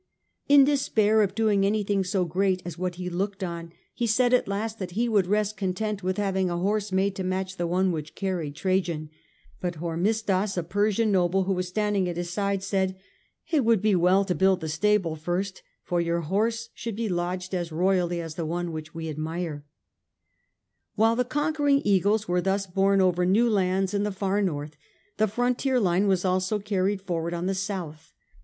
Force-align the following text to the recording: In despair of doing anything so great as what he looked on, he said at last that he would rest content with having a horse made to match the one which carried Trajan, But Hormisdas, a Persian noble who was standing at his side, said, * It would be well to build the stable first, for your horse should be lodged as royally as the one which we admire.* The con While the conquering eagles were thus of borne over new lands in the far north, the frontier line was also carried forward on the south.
In 0.49 0.63
despair 0.63 1.21
of 1.21 1.35
doing 1.35 1.63
anything 1.63 2.03
so 2.03 2.25
great 2.25 2.63
as 2.65 2.75
what 2.75 2.95
he 2.95 3.07
looked 3.07 3.43
on, 3.43 3.71
he 3.93 4.07
said 4.07 4.33
at 4.33 4.47
last 4.47 4.79
that 4.79 4.91
he 4.97 5.07
would 5.07 5.27
rest 5.27 5.57
content 5.57 6.01
with 6.01 6.17
having 6.17 6.49
a 6.49 6.57
horse 6.57 6.91
made 6.91 7.15
to 7.17 7.23
match 7.23 7.55
the 7.57 7.67
one 7.67 7.91
which 7.91 8.15
carried 8.15 8.55
Trajan, 8.55 9.11
But 9.59 9.75
Hormisdas, 9.75 10.57
a 10.57 10.63
Persian 10.63 11.11
noble 11.11 11.43
who 11.43 11.53
was 11.53 11.67
standing 11.67 12.09
at 12.09 12.17
his 12.17 12.31
side, 12.31 12.63
said, 12.63 12.97
* 13.23 13.51
It 13.51 13.63
would 13.63 13.79
be 13.79 13.93
well 13.93 14.25
to 14.25 14.33
build 14.33 14.61
the 14.61 14.69
stable 14.69 15.15
first, 15.15 15.61
for 15.83 16.01
your 16.01 16.21
horse 16.21 16.69
should 16.73 16.95
be 16.95 17.07
lodged 17.07 17.53
as 17.53 17.71
royally 17.71 18.19
as 18.19 18.33
the 18.33 18.45
one 18.47 18.71
which 18.71 18.95
we 18.95 19.07
admire.* 19.07 19.53
The 19.53 19.53
con 19.53 20.91
While 20.95 21.15
the 21.15 21.25
conquering 21.25 21.81
eagles 21.85 22.27
were 22.27 22.41
thus 22.41 22.65
of 22.65 22.73
borne 22.73 23.01
over 23.01 23.23
new 23.23 23.47
lands 23.47 23.93
in 23.93 24.01
the 24.01 24.11
far 24.11 24.41
north, 24.41 24.75
the 25.17 25.27
frontier 25.27 25.79
line 25.79 26.07
was 26.07 26.25
also 26.25 26.57
carried 26.57 27.03
forward 27.03 27.35
on 27.35 27.45
the 27.45 27.53
south. 27.53 28.13